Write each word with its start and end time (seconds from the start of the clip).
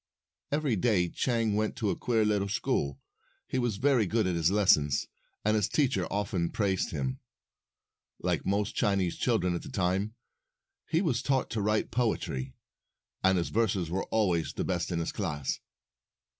Every 0.51 0.75
day 0.75 1.09
Chang 1.09 1.53
went 1.53 1.75
to 1.75 1.91
a 1.91 1.95
queer 1.95 2.25
little 2.25 2.49
school. 2.49 2.99
He 3.47 3.59
was 3.59 3.77
very 3.77 4.07
good 4.07 4.25
at 4.25 4.33
his 4.33 4.49
lessons, 4.49 5.07
and 5.45 5.55
his 5.55 5.69
teacher 5.69 6.07
often 6.07 6.49
praised 6.49 6.89
him. 6.89 7.19
Like 8.17 8.43
most 8.43 8.73
Chinese 8.73 9.15
children 9.15 9.53
at 9.53 9.61
that 9.61 9.73
time, 9.73 10.15
he 10.89 11.03
was 11.03 11.21
taught 11.21 11.51
to 11.51 11.61
write 11.61 11.91
poetry, 11.91 12.55
and 13.23 13.37
his 13.37 13.49
verses 13.49 13.91
were 13.91 14.05
always 14.05 14.53
the 14.53 14.63
best 14.65 14.89
in 14.91 14.97
his 14.97 15.11
class. 15.11 15.59